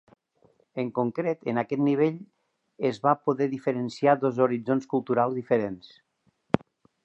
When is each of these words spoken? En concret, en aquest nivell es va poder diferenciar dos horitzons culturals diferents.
En 0.83 0.87
concret, 0.99 1.43
en 1.53 1.59
aquest 1.61 1.83
nivell 1.89 2.17
es 2.91 2.99
va 3.05 3.13
poder 3.27 3.49
diferenciar 3.53 4.19
dos 4.25 4.43
horitzons 4.47 4.91
culturals 4.95 5.41
diferents. 5.43 5.93